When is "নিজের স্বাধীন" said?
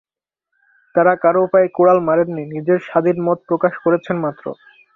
2.53-3.17